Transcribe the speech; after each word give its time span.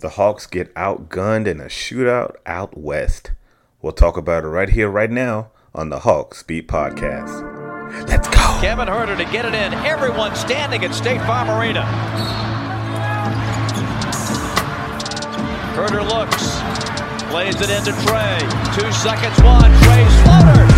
The 0.00 0.10
Hawks 0.10 0.46
get 0.46 0.72
outgunned 0.76 1.48
in 1.48 1.60
a 1.60 1.64
shootout 1.64 2.36
out 2.46 2.78
west. 2.78 3.32
We'll 3.82 3.92
talk 3.92 4.16
about 4.16 4.44
it 4.44 4.46
right 4.46 4.68
here, 4.68 4.88
right 4.88 5.10
now 5.10 5.50
on 5.74 5.88
the 5.88 5.98
Hawks 6.00 6.44
Beat 6.44 6.68
Podcast. 6.68 8.06
Let's 8.08 8.28
go. 8.28 8.58
Kevin 8.60 8.86
Huerter 8.86 9.16
to 9.16 9.24
get 9.32 9.44
it 9.44 9.54
in. 9.54 9.74
Everyone 9.74 10.36
standing 10.36 10.84
at 10.84 10.94
State 10.94 11.20
Farm 11.22 11.50
Arena. 11.50 11.82
Huerter 15.74 16.06
looks, 16.08 16.60
plays 17.32 17.60
it 17.60 17.70
into 17.70 17.90
Trae. 18.06 18.38
Two 18.78 18.92
seconds, 18.92 19.42
one. 19.42 19.72
Trae's 19.82 20.22
floater. 20.22 20.77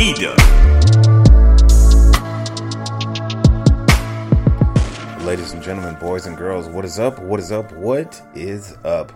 Eda. 0.00 0.30
Ladies 5.26 5.52
and 5.52 5.62
gentlemen, 5.62 5.94
boys 6.00 6.24
and 6.24 6.38
girls, 6.38 6.68
what 6.68 6.86
is 6.86 6.98
up? 6.98 7.18
What 7.18 7.38
is 7.38 7.52
up? 7.52 7.70
What 7.72 8.22
is 8.34 8.78
up? 8.82 9.12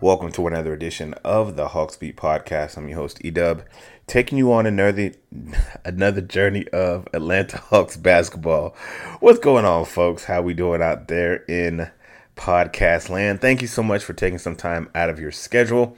Welcome 0.00 0.32
to 0.32 0.48
another 0.48 0.72
edition 0.72 1.14
of 1.22 1.54
the 1.54 1.68
Hawks 1.68 1.96
Beat 1.96 2.16
Podcast. 2.16 2.76
I'm 2.76 2.88
your 2.88 2.98
host, 2.98 3.20
Edub, 3.22 3.64
taking 4.08 4.36
you 4.36 4.52
on 4.52 4.66
another 4.66 5.12
another 5.84 6.20
journey 6.20 6.66
of 6.72 7.06
Atlanta 7.12 7.58
Hawks 7.58 7.96
basketball. 7.96 8.74
What's 9.20 9.38
going 9.38 9.64
on, 9.64 9.84
folks? 9.84 10.24
How 10.24 10.42
we 10.42 10.52
doing 10.52 10.82
out 10.82 11.06
there 11.06 11.44
in 11.44 11.88
podcast 12.34 13.08
land? 13.08 13.40
Thank 13.40 13.62
you 13.62 13.68
so 13.68 13.84
much 13.84 14.02
for 14.02 14.14
taking 14.14 14.38
some 14.38 14.56
time 14.56 14.90
out 14.96 15.10
of 15.10 15.20
your 15.20 15.30
schedule 15.30 15.96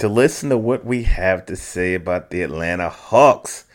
to 0.00 0.08
listen 0.08 0.48
to 0.48 0.56
what 0.56 0.82
we 0.82 1.02
have 1.02 1.44
to 1.44 1.54
say 1.54 1.92
about 1.92 2.30
the 2.30 2.40
Atlanta 2.40 2.88
Hawks. 2.88 3.66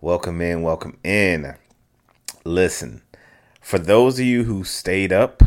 Welcome 0.00 0.40
in, 0.40 0.62
welcome 0.62 0.96
in. 1.02 1.56
Listen, 2.44 3.02
for 3.60 3.80
those 3.80 4.20
of 4.20 4.24
you 4.24 4.44
who 4.44 4.62
stayed 4.62 5.12
up 5.12 5.42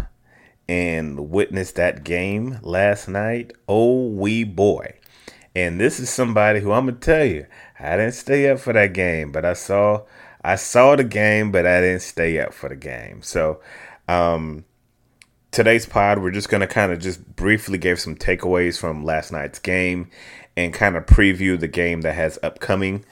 and 0.67 1.30
witnessed 1.30 1.75
that 1.75 2.03
game 2.03 2.59
last 2.63 3.08
night, 3.08 3.53
oh 3.69 4.07
wee 4.07 4.44
boy. 4.44 4.96
And 5.56 5.79
this 5.79 6.01
is 6.01 6.09
somebody 6.09 6.59
who 6.59 6.73
I'm 6.73 6.88
gonna 6.88 6.97
tell 6.97 7.23
you, 7.23 7.46
I 7.79 7.96
didn't 7.96 8.12
stay 8.12 8.50
up 8.50 8.59
for 8.59 8.73
that 8.73 8.91
game, 8.91 9.31
but 9.31 9.46
I 9.46 9.53
saw 9.53 10.02
I 10.44 10.57
saw 10.57 10.97
the 10.97 11.06
game, 11.06 11.53
but 11.53 11.66
I 11.66 11.79
didn't 11.79 12.02
stay 12.02 12.41
up 12.41 12.53
for 12.53 12.67
the 12.67 12.75
game. 12.75 13.22
So 13.22 13.62
um 14.09 14.66
today's 15.55 15.85
pod, 15.85 16.19
we're 16.19 16.31
just 16.31 16.49
going 16.49 16.59
to 16.59 16.67
kind 16.67 16.91
of 16.91 16.99
just 16.99 17.33
briefly 17.38 17.77
give 17.77 17.97
some 17.97 18.13
takeaways 18.13 18.77
from 18.77 19.05
last 19.05 19.31
night's 19.31 19.57
game 19.57 20.09
and 20.57 20.73
kind 20.73 20.97
of 20.97 21.05
preview 21.05 21.57
the 21.57 21.67
game 21.67 22.01
that 22.01 22.13
has 22.13 22.38
upcoming. 22.43 23.05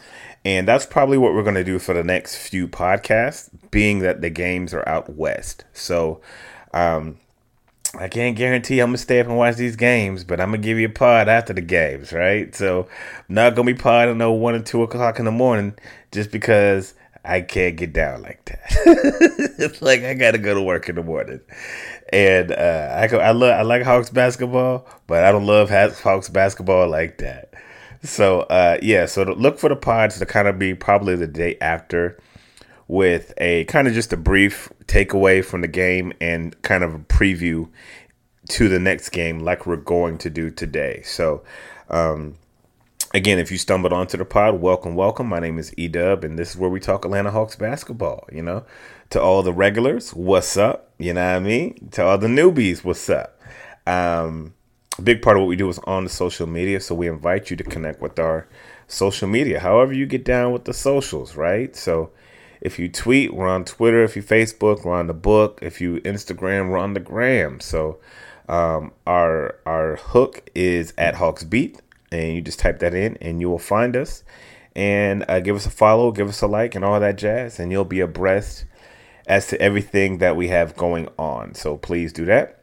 And 0.43 0.67
that's 0.67 0.85
probably 0.85 1.17
what 1.17 1.33
we're 1.33 1.43
going 1.43 1.55
to 1.55 1.63
do 1.63 1.79
for 1.79 1.93
the 1.93 2.03
next 2.03 2.35
few 2.35 2.67
podcasts, 2.67 3.49
being 3.71 3.99
that 3.99 4.19
the 4.19 4.29
games 4.29 4.73
are 4.73 4.87
out 4.87 5.15
west. 5.15 5.63
So, 5.71 6.19
um, 6.73 7.17
I 7.97 8.07
can't 8.07 8.35
guarantee 8.35 8.79
I'm 8.79 8.87
gonna 8.87 8.97
stay 8.97 9.19
up 9.19 9.27
and 9.27 9.37
watch 9.37 9.55
these 9.55 9.75
games, 9.75 10.23
but 10.23 10.41
I'm 10.41 10.47
gonna 10.47 10.57
give 10.57 10.79
you 10.79 10.87
a 10.87 10.91
pod 10.91 11.29
after 11.29 11.53
the 11.53 11.61
games, 11.61 12.11
right? 12.11 12.53
So 12.55 12.87
not 13.29 13.53
gonna 13.53 13.67
be 13.67 13.75
podding 13.75 14.17
no 14.17 14.31
one 14.31 14.55
or 14.55 14.63
two 14.63 14.81
o'clock 14.81 15.19
in 15.19 15.25
the 15.25 15.31
morning 15.31 15.75
just 16.11 16.31
because 16.31 16.95
I 17.25 17.41
can't 17.41 17.77
get 17.77 17.93
down 17.93 18.21
like 18.21 18.43
that. 18.45 18.59
it's 19.57 19.81
like 19.81 20.03
I 20.03 20.13
gotta 20.13 20.37
go 20.37 20.53
to 20.53 20.61
work 20.61 20.89
in 20.89 20.95
the 20.95 21.03
morning, 21.03 21.39
and 22.11 22.51
uh, 22.51 22.95
I 22.97 23.07
go, 23.07 23.19
I 23.19 23.31
love 23.31 23.57
I 23.57 23.61
like 23.61 23.83
Hawks 23.83 24.09
basketball, 24.09 24.85
but 25.07 25.23
I 25.23 25.31
don't 25.31 25.45
love 25.45 25.69
Hawks 25.69 26.29
basketball 26.29 26.89
like 26.89 27.19
that. 27.19 27.53
So 28.03 28.41
uh, 28.41 28.77
yeah, 28.81 29.05
so 29.05 29.23
look 29.23 29.57
for 29.57 29.69
the 29.69 29.75
pods 29.75 30.19
to 30.19 30.25
kind 30.25 30.47
of 30.47 30.59
be 30.59 30.73
probably 30.73 31.15
the 31.15 31.27
day 31.27 31.57
after, 31.61 32.19
with 32.89 33.33
a 33.37 33.63
kind 33.65 33.87
of 33.87 33.93
just 33.93 34.11
a 34.11 34.17
brief 34.17 34.69
takeaway 34.85 35.43
from 35.45 35.61
the 35.61 35.69
game 35.69 36.11
and 36.19 36.61
kind 36.61 36.83
of 36.83 36.93
a 36.93 36.99
preview 36.99 37.69
to 38.49 38.67
the 38.67 38.79
next 38.79 39.09
game, 39.09 39.39
like 39.39 39.65
we're 39.65 39.77
going 39.77 40.17
to 40.19 40.29
do 40.29 40.49
today. 40.49 41.01
So. 41.05 41.43
Um, 41.89 42.35
Again, 43.15 43.37
if 43.37 43.51
you 43.51 43.59
stumbled 43.59 43.93
onto 43.93 44.17
the 44.17 44.25
pod, 44.25 44.59
welcome, 44.59 44.95
welcome. 44.95 45.27
My 45.27 45.39
name 45.39 45.59
is 45.59 45.69
Edub, 45.77 46.23
and 46.23 46.39
this 46.39 46.49
is 46.49 46.57
where 46.57 46.69
we 46.71 46.79
talk 46.79 47.05
Atlanta 47.05 47.29
Hawks 47.29 47.55
basketball. 47.55 48.27
You 48.31 48.41
know, 48.41 48.65
to 49.11 49.21
all 49.21 49.43
the 49.43 49.53
regulars, 49.53 50.15
what's 50.15 50.57
up? 50.57 50.91
You 50.97 51.13
know 51.13 51.23
what 51.23 51.35
I 51.35 51.39
mean? 51.39 51.89
To 51.91 52.03
all 52.03 52.17
the 52.17 52.25
newbies, 52.25 52.83
what's 52.83 53.07
up? 53.11 53.39
Um, 53.85 54.55
a 54.97 55.03
big 55.03 55.21
part 55.21 55.37
of 55.37 55.41
what 55.41 55.49
we 55.49 55.55
do 55.55 55.69
is 55.69 55.77
on 55.83 56.05
the 56.05 56.09
social 56.09 56.47
media, 56.47 56.79
so 56.79 56.95
we 56.95 57.07
invite 57.07 57.51
you 57.51 57.57
to 57.57 57.63
connect 57.63 58.01
with 58.01 58.17
our 58.17 58.47
social 58.87 59.27
media. 59.27 59.59
However, 59.59 59.93
you 59.93 60.07
get 60.07 60.25
down 60.25 60.51
with 60.51 60.65
the 60.65 60.73
socials, 60.73 61.35
right? 61.35 61.75
So, 61.75 62.09
if 62.61 62.79
you 62.79 62.89
tweet, 62.89 63.31
we're 63.31 63.47
on 63.47 63.63
Twitter. 63.63 64.03
If 64.03 64.15
you 64.15 64.23
Facebook, 64.23 64.85
we're 64.85 64.97
on 64.97 65.05
the 65.05 65.13
book. 65.13 65.59
If 65.61 65.79
you 65.79 65.97
Instagram, 65.97 66.71
we're 66.71 66.79
on 66.79 66.95
the 66.95 66.99
gram. 66.99 67.59
So, 67.59 67.99
um, 68.49 68.91
our 69.05 69.59
our 69.67 69.97
hook 69.97 70.49
is 70.55 70.93
at 70.97 71.15
Hawks 71.15 71.43
Beat 71.43 71.79
and 72.13 72.35
you 72.35 72.41
just 72.41 72.59
type 72.59 72.79
that 72.79 72.93
in 72.93 73.17
and 73.21 73.41
you 73.41 73.49
will 73.49 73.59
find 73.59 73.95
us. 73.95 74.23
And 74.75 75.25
uh, 75.27 75.39
give 75.39 75.55
us 75.55 75.65
a 75.65 75.69
follow 75.69 76.11
give 76.11 76.29
us 76.29 76.41
a 76.41 76.47
like 76.47 76.75
and 76.75 76.83
all 76.83 76.99
that 76.99 77.17
jazz 77.17 77.59
and 77.59 77.71
you'll 77.71 77.85
be 77.85 77.99
abreast 77.99 78.65
as 79.27 79.47
to 79.47 79.61
everything 79.61 80.17
that 80.17 80.35
we 80.35 80.47
have 80.47 80.75
going 80.75 81.09
on. 81.17 81.53
So 81.53 81.77
please 81.77 82.11
do 82.11 82.25
that. 82.25 82.59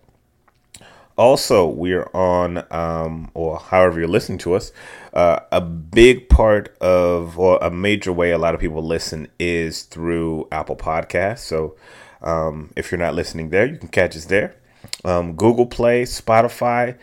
Also 1.16 1.66
we're 1.66 2.08
on 2.14 2.64
um, 2.70 3.30
or 3.34 3.58
however 3.58 4.00
you're 4.00 4.08
listening 4.08 4.38
to 4.38 4.54
us 4.54 4.72
uh, 5.12 5.40
a 5.52 5.60
big 5.60 6.28
part 6.28 6.76
of 6.80 7.38
or 7.38 7.58
a 7.58 7.70
major 7.70 8.12
way 8.12 8.30
a 8.30 8.38
lot 8.38 8.54
of 8.54 8.60
people 8.60 8.82
listen 8.82 9.28
is 9.38 9.82
through 9.82 10.48
apple 10.50 10.76
podcasts. 10.76 11.40
So 11.40 11.76
um, 12.22 12.70
if 12.76 12.90
you're 12.90 12.98
not 12.98 13.14
listening 13.14 13.50
there 13.50 13.66
you 13.66 13.76
can 13.76 13.88
catch 13.88 14.16
us 14.16 14.24
there. 14.24 14.56
Um, 15.04 15.36
google 15.36 15.66
play 15.66 16.04
spotify 16.04 16.96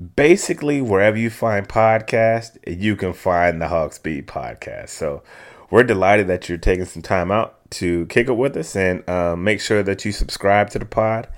basically 0.00 0.80
wherever 0.80 1.16
you 1.16 1.30
find 1.30 1.68
podcasts, 1.68 2.56
you 2.66 2.96
can 2.96 3.12
find 3.12 3.60
the 3.60 3.68
Hawks 3.68 3.98
Beat 3.98 4.26
podcast. 4.26 4.90
So 4.90 5.22
we're 5.70 5.84
delighted 5.84 6.26
that 6.28 6.48
you're 6.48 6.58
taking 6.58 6.86
some 6.86 7.02
time 7.02 7.30
out 7.30 7.56
to 7.72 8.06
kick 8.06 8.28
it 8.28 8.32
with 8.32 8.56
us 8.56 8.74
and 8.74 9.08
uh, 9.08 9.36
make 9.36 9.60
sure 9.60 9.82
that 9.82 10.04
you 10.04 10.12
subscribe 10.12 10.70
to 10.70 10.78
the 10.78 10.84
pod 10.84 11.28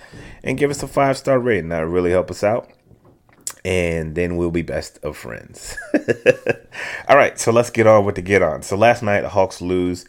and 0.42 0.56
give 0.56 0.70
us 0.70 0.82
a 0.82 0.88
five 0.88 1.18
star 1.18 1.38
rating. 1.38 1.70
That 1.70 1.86
really 1.86 2.10
help 2.10 2.30
us 2.30 2.42
out. 2.44 2.70
And 3.64 4.14
then 4.14 4.36
we'll 4.36 4.50
be 4.50 4.62
best 4.62 4.98
of 5.04 5.16
friends. 5.16 5.76
All 7.08 7.16
right, 7.16 7.38
so 7.38 7.52
let's 7.52 7.70
get 7.70 7.86
on 7.86 8.04
with 8.04 8.16
the 8.16 8.22
get 8.22 8.42
on. 8.42 8.62
So 8.62 8.76
last 8.76 9.02
night 9.02 9.20
the 9.20 9.28
Hawks 9.28 9.60
lose 9.60 10.04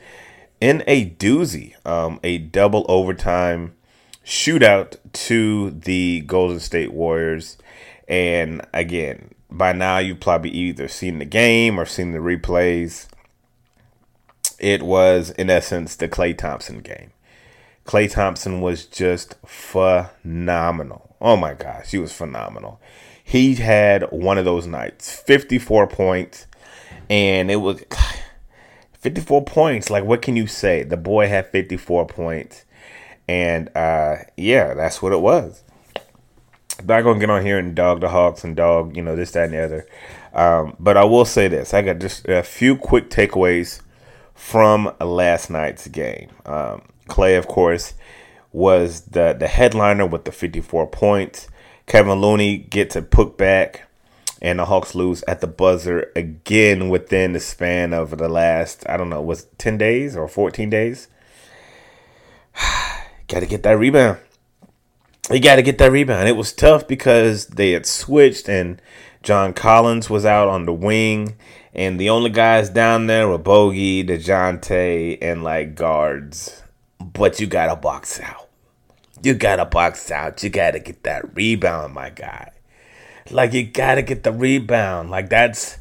in 0.60 0.84
a 0.88 1.10
doozy, 1.10 1.76
um, 1.86 2.20
a 2.24 2.38
double 2.40 2.86
overtime 2.88 3.76
shootout 4.26 4.96
to 5.12 5.72
the 5.72 6.22
Golden 6.22 6.60
State 6.60 6.94
Warriors. 6.94 7.58
And 8.08 8.66
again, 8.74 9.34
by 9.50 9.74
now 9.74 10.00
you've 10.00 10.20
probably 10.20 10.52
either 10.52 10.88
seen 10.88 11.20
the 11.20 11.26
game 11.26 11.80
or 11.80 11.86
seen 11.86 12.12
the 12.12 12.20
replays. 12.20 13.08
It 14.60 14.84
was, 14.84 15.32
in 15.32 15.50
essence, 15.50 15.96
the 15.96 16.08
Klay 16.08 16.38
Thompson 16.38 16.80
game. 16.80 17.12
Klay 17.86 18.10
Thompson 18.10 18.62
was 18.62 18.86
just 18.86 19.36
phenomenal. 19.46 21.16
Oh 21.20 21.38
my 21.38 21.54
gosh, 21.54 21.92
he 21.92 21.98
was 21.98 22.14
phenomenal. 22.14 22.80
He 23.24 23.56
had 23.56 24.04
one 24.12 24.38
of 24.38 24.46
those 24.46 24.68
nights, 24.68 25.14
54 25.14 25.88
points, 25.88 26.48
and 27.10 27.50
it 27.50 27.58
was 27.58 27.84
54 29.00 29.46
points. 29.46 29.90
Like, 29.90 30.04
what 30.04 30.22
can 30.22 30.36
you 30.36 30.48
say? 30.48 30.84
The 30.84 30.98
boy 30.98 31.28
had 31.28 31.48
54 31.48 32.08
points. 32.08 32.66
And 33.28 33.70
uh, 33.76 34.18
yeah, 34.36 34.74
that's 34.74 35.02
what 35.02 35.14
it 35.14 35.22
was. 35.22 35.63
Not 36.84 37.04
gonna 37.04 37.20
get 37.20 37.30
on 37.30 37.46
here 37.46 37.58
and 37.58 37.76
dog 37.76 38.02
the 38.02 38.10
Hawks 38.10 38.44
and 38.44 38.56
dog, 38.56 38.96
you 38.96 39.04
know, 39.04 39.16
this, 39.16 39.32
that, 39.32 39.46
and 39.46 39.54
the 39.54 39.64
other. 39.64 39.88
Um, 40.34 40.76
but 40.80 40.98
I 40.98 41.04
will 41.04 41.26
say 41.26 41.48
this: 41.48 41.74
I 41.74 41.82
got 41.82 42.00
just 42.00 42.28
a 42.28 42.44
few 42.44 42.76
quick 42.76 43.10
takeaways 43.10 43.82
from 44.34 44.94
last 45.00 45.50
night's 45.50 45.88
game. 45.88 46.30
Um, 46.46 46.84
Klay, 47.08 47.38
of 47.38 47.48
course, 47.48 47.94
was 48.52 49.02
the 49.02 49.36
the 49.38 49.48
headliner 49.48 50.06
with 50.06 50.26
the 50.26 50.32
54 50.32 50.88
points. 50.88 51.48
Kevin 51.86 52.22
Looney 52.22 52.58
gets 52.58 52.96
a 52.96 53.02
putback, 53.02 53.82
and 54.42 54.60
the 54.60 54.66
Hawks 54.66 54.96
lose 54.96 55.24
at 55.28 55.42
the 55.42 55.48
buzzer 55.48 56.12
again 56.16 56.90
within 56.90 57.34
the 57.34 57.40
span 57.40 57.94
of 57.94 58.18
the 58.18 58.30
last 58.30 58.88
I 58.88 58.98
don't 58.98 59.10
know 59.10 59.22
was 59.22 59.48
10 59.58 59.78
days 59.78 60.16
or 60.16 60.28
14 60.28 60.70
days. 60.70 61.08
got 63.28 63.40
to 63.42 63.46
get 63.46 63.64
that 63.64 63.78
rebound. 63.78 64.20
You 65.34 65.40
got 65.40 65.56
to 65.56 65.62
get 65.64 65.80
that 65.80 65.92
rebound. 65.92 66.28
It 66.28 66.38
was 66.38 66.54
tough 66.54 66.88
because 66.88 67.48
they 67.48 67.72
had 67.72 67.86
switched 67.86 68.48
and 68.48 68.82
John 69.24 69.54
Collins 69.54 70.10
was 70.10 70.26
out 70.26 70.50
on 70.50 70.66
the 70.66 70.74
wing, 70.74 71.38
and 71.74 71.98
the 71.98 72.10
only 72.10 72.30
guys 72.30 72.70
down 72.70 73.08
there 73.08 73.28
were 73.28 73.38
Bogey, 73.38 74.04
Dejounte, 74.04 75.18
and 75.22 75.44
like 75.44 75.76
guards. 75.76 76.62
But 77.00 77.40
you 77.40 77.48
gotta 77.48 77.78
box 77.78 78.20
out. 78.20 78.50
You 79.24 79.34
gotta 79.34 79.64
box 79.64 80.12
out. 80.12 80.44
You 80.44 80.50
gotta 80.50 80.80
get 80.80 81.04
that 81.04 81.34
rebound, 81.36 81.94
my 81.94 82.10
guy. 82.10 82.52
Like 83.32 83.54
you 83.54 83.64
gotta 83.64 84.02
get 84.02 84.24
the 84.24 84.34
rebound. 84.34 85.10
Like 85.10 85.30
that's 85.30 85.78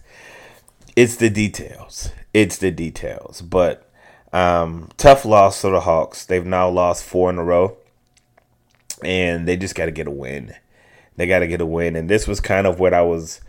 it's 0.94 1.16
the 1.16 1.28
details. 1.28 2.10
It's 2.32 2.58
the 2.58 2.70
details. 2.70 3.43
But 3.43 3.90
um, 4.32 4.88
tough 4.96 5.25
loss 5.25 5.60
for 5.60 5.70
the 5.70 5.81
Hawks. 5.81 6.25
They've 6.25 6.46
now 6.46 6.69
lost 6.69 7.02
four 7.02 7.28
in 7.28 7.38
a 7.38 7.44
row. 7.44 7.76
And 9.04 9.46
they 9.46 9.56
just 9.56 9.75
gotta 9.75 9.90
get 9.90 10.06
a 10.06 10.10
win. 10.10 10.54
They 11.16 11.26
got 11.26 11.40
to 11.40 11.46
get 11.46 11.60
a 11.60 11.66
win. 11.66 11.96
And 11.96 12.08
this 12.08 12.26
was 12.26 12.40
kind 12.40 12.66
of 12.66 12.81
what 12.81 12.94
I 12.94 13.02
was 13.02 13.40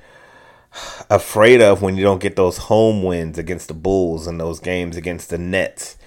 afraid 1.10 1.62
of 1.62 1.82
when 1.82 1.96
you 1.96 2.04
don't 2.04 2.22
get 2.22 2.36
those 2.36 2.58
home 2.58 3.04
wins 3.04 3.38
against 3.38 3.68
the 3.68 3.74
Bulls 3.74 4.28
and 4.28 4.40
those 4.40 4.60
games 4.60 4.98
against 4.98 5.30
the 5.30 5.38
Nets. 5.38 5.98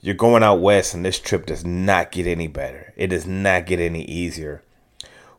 You're 0.00 0.14
going 0.14 0.44
out 0.44 0.60
west, 0.60 0.94
and 0.94 1.04
this 1.04 1.18
trip 1.18 1.46
does 1.46 1.64
not 1.64 2.12
get 2.12 2.26
any 2.26 2.46
better. 2.46 2.92
It 2.96 3.08
does 3.08 3.26
not 3.26 3.66
get 3.66 3.80
any 3.80 4.04
easier. 4.04 4.62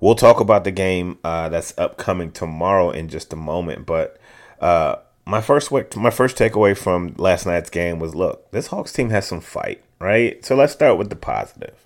We'll 0.01 0.15
talk 0.15 0.39
about 0.39 0.65
the 0.65 0.71
game 0.71 1.17
uh, 1.23 1.49
that's 1.49 1.77
upcoming 1.77 2.31
tomorrow 2.31 2.89
in 2.89 3.07
just 3.07 3.31
a 3.31 3.37
moment. 3.37 3.85
But 3.85 4.17
uh, 4.59 4.97
my 5.25 5.39
first 5.39 5.71
my 5.95 6.09
first 6.09 6.37
takeaway 6.37 6.77
from 6.77 7.15
last 7.17 7.45
night's 7.45 7.69
game 7.69 7.99
was: 7.99 8.15
look, 8.15 8.51
this 8.51 8.67
Hawks 8.67 8.91
team 8.91 9.11
has 9.11 9.25
some 9.25 9.39
fight, 9.39 9.81
right? 9.99 10.43
So 10.43 10.55
let's 10.55 10.73
start 10.73 10.97
with 10.97 11.09
the 11.09 11.15
positive 11.15 11.85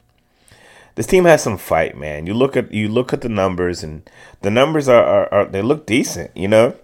this 0.95 1.07
team 1.07 1.25
has 1.25 1.41
some 1.41 1.57
fight, 1.57 1.97
man. 1.97 2.27
You 2.27 2.33
look 2.33 2.55
at 2.55 2.71
you 2.71 2.87
look 2.87 3.13
at 3.13 3.21
the 3.21 3.29
numbers, 3.29 3.83
and 3.83 4.07
the 4.41 4.51
numbers 4.51 4.87
are, 4.87 5.03
are, 5.03 5.33
are 5.33 5.45
they 5.45 5.61
look 5.61 5.85
decent. 5.85 6.35
You 6.35 6.47
know, 6.47 6.75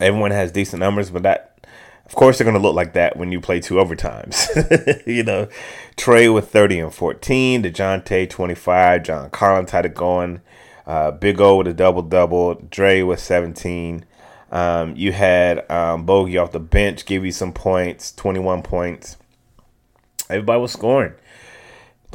everyone 0.00 0.30
has 0.30 0.52
decent 0.52 0.80
numbers, 0.80 1.10
but 1.10 1.22
that, 1.24 1.66
of 2.06 2.14
course, 2.14 2.38
they're 2.38 2.46
gonna 2.46 2.58
look 2.58 2.74
like 2.74 2.94
that 2.94 3.16
when 3.16 3.32
you 3.32 3.40
play 3.40 3.60
two 3.60 3.74
overtimes. 3.74 5.06
you 5.06 5.22
know, 5.22 5.48
Trae 5.96 6.32
with 6.32 6.50
thirty 6.50 6.78
and 6.78 6.94
fourteen, 6.94 7.62
Dejounte 7.62 8.30
twenty 8.30 8.54
five, 8.54 9.02
John 9.02 9.28
Collins 9.30 9.72
had 9.72 9.84
it 9.84 9.94
going, 9.94 10.40
uh, 10.86 11.10
Big 11.10 11.40
O 11.40 11.56
with 11.56 11.66
a 11.68 11.74
double 11.74 12.02
double, 12.02 12.54
Dre 12.54 13.02
with 13.02 13.20
seventeen. 13.20 14.06
Um, 14.50 14.94
you 14.96 15.12
had 15.12 15.70
um, 15.70 16.06
Bogey 16.06 16.38
off 16.38 16.52
the 16.52 16.60
bench 16.60 17.04
give 17.04 17.26
you 17.26 17.32
some 17.32 17.52
points, 17.52 18.10
twenty 18.12 18.40
one 18.40 18.62
points. 18.62 19.18
Everybody 20.30 20.60
was 20.60 20.72
scoring 20.72 21.12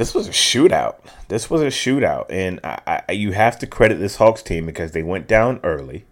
this 0.02 0.16
was 0.16 0.28
a 0.28 0.32
shootout. 0.32 0.96
This 1.28 1.48
was 1.48 1.62
a 1.62 1.68
shootout, 1.68 2.26
and 2.32 2.60
I, 2.64 3.04
I, 3.08 3.12
you 3.12 3.34
have 3.34 3.60
to 3.60 3.68
credit 3.68 4.00
this 4.00 4.16
Hawks 4.16 4.42
team 4.42 4.66
because 4.66 4.94
they 4.94 5.04
went 5.04 5.28
down 5.28 5.60
early. 5.64 6.06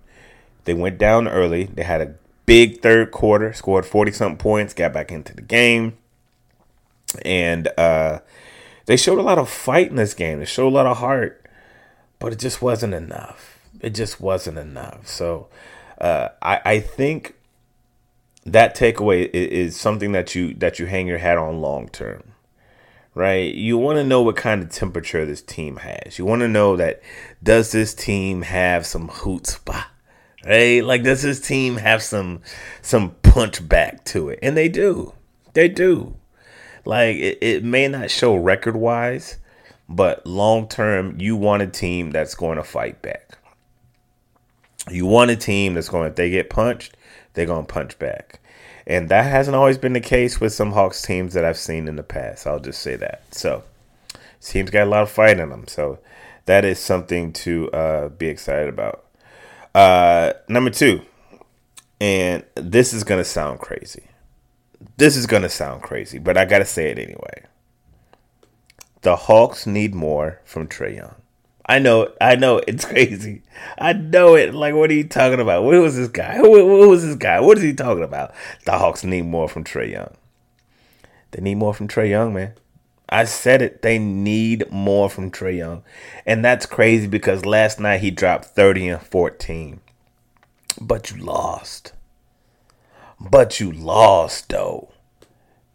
They 0.66 0.76
went 0.76 1.00
down 1.00 1.28
early. 1.28 1.64
They 1.64 1.82
had 1.82 2.00
a 2.00 2.14
big 2.46 2.82
third 2.82 3.10
quarter, 3.10 3.52
scored 3.52 3.88
forty 3.88 4.12
something 4.12 4.38
points, 4.38 4.76
got 4.76 4.94
back 4.94 5.12
into 5.12 5.34
the 5.34 5.42
game, 5.42 5.98
and 7.26 7.68
uh, 7.80 8.20
they 8.86 8.96
showed 8.96 9.18
a 9.18 9.24
lot 9.24 9.40
of 9.40 9.50
fight 9.50 9.90
in 9.90 9.96
this 9.96 10.14
game. 10.14 10.38
They 10.38 10.46
showed 10.46 10.68
a 10.68 10.76
lot 10.76 10.86
of 10.86 10.98
heart, 10.98 11.44
but 12.20 12.32
it 12.32 12.38
just 12.38 12.62
wasn't 12.62 12.94
enough. 12.94 13.58
It 13.82 13.96
just 13.96 14.22
wasn't 14.22 14.60
enough. 14.60 15.08
So 15.08 15.48
uh, 16.00 16.30
I, 16.44 16.62
I 16.64 16.80
think 16.80 17.34
that 18.46 18.76
takeaway 18.76 19.32
is, 19.34 19.74
is 19.74 19.76
something 19.80 20.12
that 20.12 20.36
you 20.36 20.54
that 20.54 20.78
you 20.78 20.86
hang 20.86 21.08
your 21.08 21.18
hat 21.18 21.40
on 21.40 21.60
long 21.60 21.90
term 21.90 22.36
right? 23.20 23.54
You 23.54 23.78
want 23.78 23.98
to 23.98 24.06
know 24.06 24.22
what 24.22 24.38
kind 24.38 24.64
of 24.64 24.70
temperature 24.70 25.26
this 25.26 25.42
team 25.42 25.76
has. 25.76 26.18
You 26.18 26.24
want 26.24 26.40
to 26.40 26.48
know 26.48 26.78
that 26.78 27.02
does 27.44 27.74
this 27.74 27.94
team 27.94 28.44
have 28.44 28.86
some 28.86 29.10
chutzpah, 29.10 29.84
right? 30.46 30.82
Like 30.82 31.04
does 31.04 31.22
this 31.22 31.42
team 31.42 31.76
have 31.76 32.02
some 32.02 32.40
some 32.82 33.16
punch 33.22 33.68
back 33.68 34.06
to 34.06 34.30
it? 34.30 34.40
And 34.42 34.56
they 34.56 34.70
do, 34.70 35.12
they 35.52 35.68
do. 35.68 36.16
Like 36.86 37.18
it, 37.18 37.40
it 37.42 37.64
may 37.66 37.90
not 37.90 38.10
show 38.10 38.38
record 38.38 38.78
wise, 38.78 39.36
but 39.90 40.26
long 40.26 40.70
term, 40.70 41.20
you 41.20 41.36
want 41.36 41.62
a 41.62 41.68
team 41.68 42.12
that's 42.12 42.36
going 42.36 42.56
to 42.56 42.64
fight 42.64 43.02
back. 43.02 43.38
You 44.90 45.06
want 45.06 45.30
a 45.30 45.36
team 45.36 45.74
that's 45.74 45.90
going 45.90 46.10
if 46.10 46.16
they 46.16 46.30
get 46.30 46.50
punched, 46.50 46.96
they're 47.34 47.46
going 47.46 47.66
to 47.66 47.74
punch 47.74 48.00
back. 48.00 48.39
And 48.90 49.08
that 49.10 49.26
hasn't 49.26 49.56
always 49.56 49.78
been 49.78 49.94
the 49.94 50.02
case 50.02 50.42
with 50.42 50.52
some 50.52 50.72
Hawks 50.72 51.04
teams 51.04 51.36
that 51.36 51.46
I've 51.46 51.60
seen 51.60 51.88
in 51.88 51.96
the 51.96 52.04
past. 52.04 52.48
I'll 52.48 52.60
just 52.60 52.82
say 52.82 52.96
that. 52.96 53.22
So, 53.30 53.64
teams 54.42 54.72
got 54.72 54.88
a 54.88 54.90
lot 54.90 55.04
of 55.04 55.12
fight 55.12 55.40
in 55.40 55.50
them. 55.50 55.68
So, 55.68 56.00
that 56.46 56.66
is 56.66 56.80
something 56.80 57.32
to 57.34 57.70
uh, 57.72 58.10
be 58.10 58.26
excited 58.26 58.68
about. 58.68 59.06
Uh, 59.76 60.34
number 60.48 60.72
two, 60.72 61.04
and 62.02 62.44
this 62.56 62.92
is 62.92 63.04
going 63.04 63.20
to 63.20 63.30
sound 63.30 63.60
crazy. 63.60 64.08
This 64.98 65.16
is 65.16 65.28
going 65.28 65.44
to 65.44 65.50
sound 65.50 65.84
crazy, 65.84 66.18
but 66.18 66.36
I 66.36 66.46
got 66.46 66.60
to 66.60 66.66
say 66.66 66.90
it 66.90 66.98
anyway. 66.98 67.46
The 69.02 69.16
Hawks 69.16 69.68
need 69.68 69.94
more 69.94 70.42
from 70.44 70.68
Trae 70.68 70.96
Young. 70.96 71.16
I 71.70 71.78
know, 71.78 72.12
I 72.20 72.36
know, 72.36 72.60
it's 72.68 72.84
crazy. 72.90 73.44
I 73.78 73.94
know 73.94 74.34
it. 74.34 74.56
Like, 74.56 74.74
what 74.74 74.90
are 74.90 74.96
you 74.96 75.08
talking 75.08 75.40
about? 75.40 75.64
Where 75.64 75.80
was 75.80 75.96
this 75.96 76.08
guy? 76.08 76.36
Who, 76.36 76.56
who 76.56 76.90
was 76.90 77.06
this 77.06 77.16
guy? 77.16 77.40
What 77.40 77.58
is 77.58 77.64
he 77.64 77.74
talking 77.74 78.04
about? 78.04 78.34
The 78.66 78.72
Hawks 78.72 79.04
need 79.04 79.22
more 79.22 79.48
from 79.48 79.64
Trae 79.64 79.92
Young. 79.92 80.16
They 81.30 81.44
need 81.44 81.56
more 81.56 81.76
from 81.76 81.88
Trae 81.88 82.10
Young, 82.10 82.34
man. 82.34 82.56
I 83.08 83.26
said 83.26 83.62
it. 83.62 83.84
They 83.84 84.00
need 84.00 84.72
more 84.72 85.12
from 85.12 85.30
Trae 85.30 85.58
Young. 85.58 85.84
And 86.26 86.44
that's 86.44 86.66
crazy 86.66 87.06
because 87.06 87.46
last 87.46 87.80
night 87.80 88.02
he 88.02 88.10
dropped 88.10 88.46
30 88.46 88.88
and 88.90 89.02
14. 89.02 89.80
But 90.82 91.12
you 91.12 91.24
lost. 91.24 91.94
But 93.20 93.60
you 93.60 93.72
lost, 93.72 94.50
though. 94.50 94.90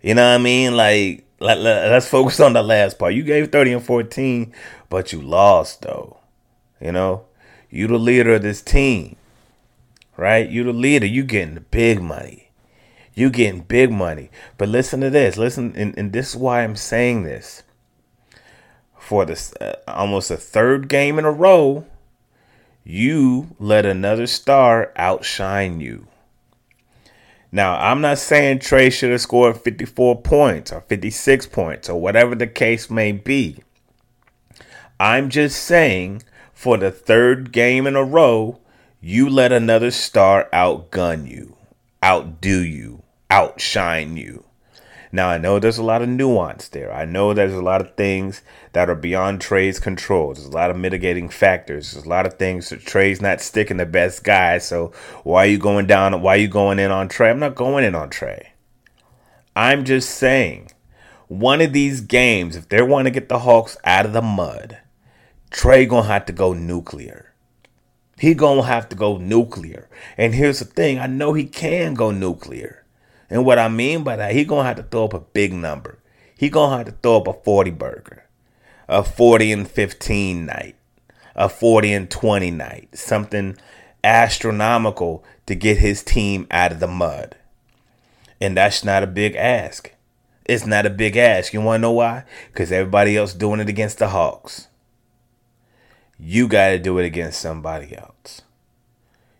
You 0.02 0.14
know 0.14 0.28
what 0.28 0.40
I 0.40 0.42
mean? 0.42 0.76
Like, 0.76 1.23
let, 1.40 1.58
let, 1.58 1.90
let's 1.90 2.08
focus 2.08 2.40
on 2.40 2.52
the 2.52 2.62
last 2.62 2.98
part. 2.98 3.14
You 3.14 3.22
gave 3.22 3.50
30 3.50 3.74
and 3.74 3.82
14, 3.82 4.52
but 4.88 5.12
you 5.12 5.20
lost 5.20 5.82
though. 5.82 6.18
You 6.80 6.92
know, 6.92 7.24
you 7.70 7.86
the 7.86 7.98
leader 7.98 8.34
of 8.34 8.42
this 8.42 8.62
team, 8.62 9.16
right? 10.16 10.48
You 10.48 10.64
the 10.64 10.72
leader. 10.72 11.06
You 11.06 11.24
getting 11.24 11.54
the 11.54 11.60
big 11.60 12.00
money. 12.00 12.50
You 13.14 13.30
getting 13.30 13.60
big 13.60 13.90
money. 13.90 14.30
But 14.58 14.68
listen 14.68 15.00
to 15.00 15.10
this. 15.10 15.36
Listen, 15.36 15.74
and, 15.76 15.96
and 15.96 16.12
this 16.12 16.30
is 16.30 16.36
why 16.36 16.62
I'm 16.62 16.76
saying 16.76 17.22
this. 17.22 17.62
For 18.98 19.24
this 19.24 19.54
uh, 19.56 19.76
almost 19.86 20.30
a 20.30 20.36
third 20.36 20.88
game 20.88 21.18
in 21.18 21.24
a 21.24 21.30
row, 21.30 21.84
you 22.84 23.54
let 23.58 23.86
another 23.86 24.26
star 24.26 24.92
outshine 24.96 25.80
you. 25.80 26.06
Now, 27.54 27.76
I'm 27.76 28.00
not 28.00 28.18
saying 28.18 28.58
Trae 28.58 28.92
should 28.92 29.12
have 29.12 29.20
scored 29.20 29.60
54 29.60 30.22
points 30.22 30.72
or 30.72 30.80
56 30.80 31.46
points 31.46 31.88
or 31.88 32.00
whatever 32.00 32.34
the 32.34 32.48
case 32.48 32.90
may 32.90 33.12
be. 33.12 33.62
I'm 34.98 35.30
just 35.30 35.62
saying, 35.62 36.24
for 36.52 36.76
the 36.76 36.90
third 36.90 37.52
game 37.52 37.86
in 37.86 37.94
a 37.94 38.02
row, 38.02 38.58
you 39.00 39.30
let 39.30 39.52
another 39.52 39.92
star 39.92 40.48
outgun 40.52 41.30
you, 41.30 41.56
outdo 42.02 42.60
you, 42.60 43.04
outshine 43.30 44.16
you. 44.16 44.43
Now, 45.14 45.28
I 45.28 45.38
know 45.38 45.60
there's 45.60 45.78
a 45.78 45.84
lot 45.84 46.02
of 46.02 46.08
nuance 46.08 46.66
there. 46.66 46.92
I 46.92 47.04
know 47.04 47.32
there's 47.32 47.54
a 47.54 47.62
lot 47.62 47.80
of 47.80 47.94
things 47.94 48.42
that 48.72 48.90
are 48.90 48.96
beyond 48.96 49.38
Trae's 49.38 49.78
control. 49.78 50.34
There's 50.34 50.46
a 50.46 50.50
lot 50.50 50.72
of 50.72 50.76
mitigating 50.76 51.28
factors. 51.28 51.92
There's 51.92 52.04
a 52.04 52.08
lot 52.08 52.26
of 52.26 52.34
things 52.34 52.70
that 52.70 52.80
Trae's 52.80 53.22
not 53.22 53.40
sticking 53.40 53.76
the 53.76 53.86
best 53.86 54.24
guy. 54.24 54.58
So 54.58 54.92
why 55.22 55.44
are 55.44 55.50
you 55.50 55.58
going 55.58 55.86
down? 55.86 56.20
Why 56.20 56.34
are 56.34 56.38
you 56.40 56.48
going 56.48 56.80
in 56.80 56.90
on 56.90 57.08
Trae? 57.08 57.30
I'm 57.30 57.38
not 57.38 57.54
going 57.54 57.84
in 57.84 57.94
on 57.94 58.10
Trae. 58.10 58.46
I'm 59.54 59.84
just 59.84 60.10
saying, 60.10 60.72
one 61.28 61.60
of 61.60 61.72
these 61.72 62.00
games, 62.00 62.56
if 62.56 62.68
they 62.68 62.82
want 62.82 63.06
to 63.06 63.12
get 63.12 63.28
the 63.28 63.38
Hawks 63.38 63.76
out 63.84 64.06
of 64.06 64.14
the 64.14 64.20
mud, 64.20 64.78
Trae 65.52 65.88
gonna 65.88 66.08
have 66.08 66.26
to 66.26 66.32
go 66.32 66.54
nuclear. 66.54 67.32
He 68.18 68.34
gonna 68.34 68.64
have 68.64 68.88
to 68.88 68.96
go 68.96 69.18
nuclear. 69.18 69.88
And 70.16 70.34
here's 70.34 70.58
the 70.58 70.64
thing: 70.64 70.98
I 70.98 71.06
know 71.06 71.34
he 71.34 71.44
can 71.44 71.94
go 71.94 72.10
nuclear. 72.10 72.83
And 73.30 73.44
what 73.44 73.58
I 73.58 73.68
mean 73.68 74.04
by 74.04 74.16
that, 74.16 74.32
he 74.32 74.44
gonna 74.44 74.68
have 74.68 74.76
to 74.76 74.82
throw 74.82 75.04
up 75.04 75.14
a 75.14 75.20
big 75.20 75.52
number. 75.52 75.98
He 76.36 76.48
gonna 76.48 76.76
have 76.76 76.86
to 76.86 76.92
throw 76.92 77.18
up 77.18 77.28
a 77.28 77.32
40 77.32 77.70
burger, 77.70 78.24
a 78.88 79.02
40 79.02 79.52
and 79.52 79.68
15 79.70 80.46
night, 80.46 80.76
a 81.34 81.48
40 81.48 81.92
and 81.92 82.10
20 82.10 82.50
night, 82.50 82.88
something 82.94 83.56
astronomical 84.02 85.24
to 85.46 85.54
get 85.54 85.78
his 85.78 86.02
team 86.02 86.46
out 86.50 86.72
of 86.72 86.80
the 86.80 86.86
mud. 86.86 87.36
And 88.40 88.56
that's 88.56 88.84
not 88.84 89.02
a 89.02 89.06
big 89.06 89.34
ask. 89.36 89.92
It's 90.44 90.66
not 90.66 90.84
a 90.84 90.90
big 90.90 91.16
ask. 91.16 91.54
You 91.54 91.62
want 91.62 91.80
to 91.80 91.82
know 91.82 91.92
why? 91.92 92.24
Because 92.52 92.70
everybody 92.70 93.16
else 93.16 93.32
doing 93.32 93.60
it 93.60 93.68
against 93.68 93.98
the 93.98 94.08
Hawks. 94.08 94.68
You 96.18 96.46
got 96.48 96.68
to 96.70 96.78
do 96.78 96.98
it 96.98 97.06
against 97.06 97.40
somebody 97.40 97.96
else. 97.96 98.42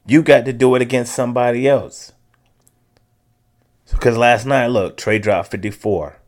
You 0.06 0.22
got 0.22 0.46
to 0.46 0.52
do 0.52 0.74
it 0.74 0.82
against 0.82 1.14
somebody 1.14 1.68
else. 1.68 2.12
Because 3.90 4.16
last 4.16 4.46
night, 4.46 4.68
look, 4.68 4.96
Trae 4.96 5.20
dropped 5.20 5.50
54. 5.50 6.18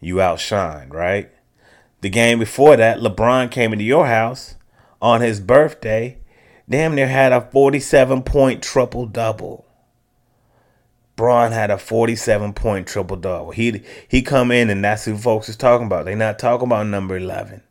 You 0.00 0.16
outshined, 0.16 0.92
right? 0.92 1.30
The 2.00 2.10
game 2.10 2.38
before 2.38 2.76
that, 2.76 2.98
LeBron 2.98 3.50
came 3.50 3.72
into 3.72 3.84
your 3.84 4.06
house 4.06 4.54
on 5.00 5.20
his 5.20 5.40
birthday, 5.40 6.18
damn 6.68 6.94
near 6.94 7.08
had 7.08 7.32
a 7.32 7.40
47 7.40 8.22
point 8.22 8.62
triple 8.62 9.06
double. 9.06 9.66
Bron 11.16 11.52
had 11.52 11.70
a 11.70 11.78
47 11.78 12.52
point 12.52 12.86
triple 12.86 13.16
double. 13.16 13.50
He 13.50 13.82
he 14.06 14.20
come 14.20 14.50
in 14.50 14.68
and 14.68 14.84
that's 14.84 15.06
who 15.06 15.16
folks 15.16 15.48
is 15.48 15.56
talking 15.56 15.86
about. 15.86 16.04
They 16.04 16.14
not 16.14 16.38
talking 16.38 16.68
about 16.68 16.86
number 16.86 17.16
11. 17.16 17.62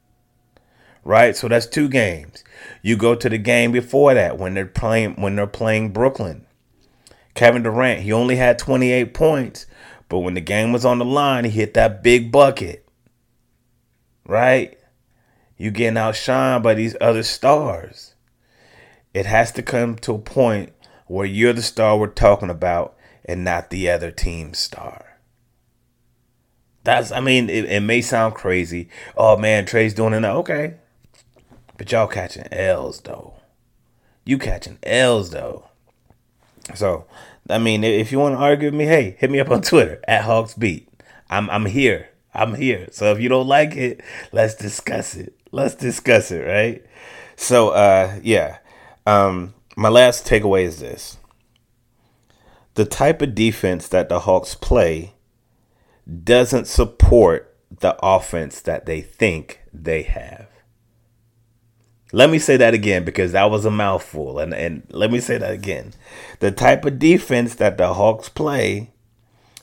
Right? 1.04 1.38
So 1.38 1.48
that's 1.48 1.68
two 1.68 1.88
games. 1.88 2.44
You 2.82 2.98
go 2.98 3.14
to 3.14 3.30
the 3.30 3.38
game 3.38 3.72
before 3.72 4.16
that 4.16 4.40
when 4.40 4.56
they're 4.56 4.66
playing 4.66 5.22
when 5.22 5.36
they're 5.36 5.46
playing 5.46 5.90
Brooklyn. 5.90 6.45
Kevin 7.36 7.64
Durant, 7.64 8.02
he 8.02 8.12
only 8.12 8.38
had 8.38 8.58
28 8.58 9.14
points, 9.14 9.66
but 10.10 10.20
when 10.20 10.34
the 10.34 10.42
game 10.42 10.72
was 10.72 10.86
on 10.86 11.00
the 11.00 11.06
line, 11.06 11.44
he 11.44 11.52
hit 11.52 11.74
that 11.76 12.02
big 12.02 12.32
bucket. 12.32 12.88
Right? 14.26 14.80
You 15.58 15.70
getting 15.70 15.98
outshined 15.98 16.64
by 16.64 16.74
these 16.74 16.96
other 17.00 17.24
stars. 17.24 18.16
It 19.14 19.26
has 19.26 19.52
to 19.54 19.62
come 19.62 19.96
to 19.98 20.16
a 20.16 20.20
point 20.20 20.74
where 21.08 21.26
you're 21.26 21.54
the 21.54 21.62
star 21.62 21.98
we're 21.98 22.08
talking 22.08 22.50
about 22.50 22.96
and 23.24 23.44
not 23.44 23.70
the 23.70 23.90
other 23.90 24.12
team's 24.12 24.58
star. 24.58 25.20
That's, 26.84 27.12
I 27.12 27.20
mean, 27.20 27.50
it, 27.50 27.66
it 27.66 27.80
may 27.82 28.02
sound 28.02 28.36
crazy. 28.36 28.90
Oh 29.18 29.38
man, 29.38 29.66
Trae's 29.66 29.94
doing 29.94 30.14
it 30.14 30.20
now. 30.20 30.38
Okay. 30.38 30.76
But 31.78 31.92
y'all 31.92 32.08
catching 32.08 32.48
L's 32.52 33.02
though. 33.02 33.36
You 34.24 34.38
catching 34.38 34.78
L's 34.84 35.32
though. 35.32 35.70
So, 36.74 37.06
I 37.50 37.60
mean, 37.60 37.84
if 37.84 38.12
you 38.12 38.20
want 38.20 38.36
to 38.36 38.40
argue 38.40 38.68
with 38.68 38.74
me, 38.74 38.86
hey, 38.86 39.16
hit 39.20 39.30
me 39.30 39.40
up 39.40 39.52
on 39.52 39.62
Twitter 39.62 40.02
at 40.08 40.24
Hawks 40.24 40.56
Beat. 40.56 40.90
I'm 41.30 41.50
I'm 41.50 41.66
here. 41.66 42.10
I'm 42.34 42.56
here. 42.56 42.88
So 42.92 43.12
if 43.12 43.20
you 43.20 43.30
don't 43.30 43.48
like 43.48 43.76
it, 43.76 44.02
let's 44.32 44.56
discuss 44.56 45.16
it. 45.16 45.36
Let's 45.52 45.76
discuss 45.76 46.32
it, 46.32 46.42
right? 46.42 46.86
So 47.36 47.70
uh 47.70 48.20
yeah. 48.24 48.58
Um 49.06 49.54
my 49.78 49.90
last 49.90 50.26
takeaway 50.26 50.64
is 50.64 50.80
this 50.80 51.18
the 52.76 52.86
type 52.86 53.22
of 53.22 53.36
defense 53.36 53.88
that 53.88 54.10
the 54.10 54.22
Hawks 54.22 54.54
play 54.54 55.14
doesn't 56.24 56.68
support 56.68 57.56
the 57.80 57.98
offense 58.04 58.62
that 58.62 58.86
they 58.86 59.02
think 59.02 59.62
they 59.74 60.04
have. 60.04 60.48
Let 62.16 62.30
me 62.30 62.40
say 62.40 62.56
that 62.56 62.74
again 62.74 63.04
because 63.04 63.34
that 63.34 63.52
was 63.52 63.66
a 63.66 63.70
mouthful. 63.70 64.40
And, 64.40 64.54
and 64.54 64.84
let 64.90 65.12
me 65.12 65.20
say 65.20 65.38
that 65.38 65.52
again. 65.52 65.92
The 66.40 66.50
type 66.50 66.86
of 66.86 66.98
defense 66.98 67.56
that 67.56 67.78
the 67.78 67.94
Hawks 67.94 68.30
play, 68.30 68.92